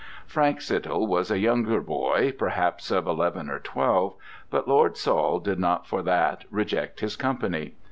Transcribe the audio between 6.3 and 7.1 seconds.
reject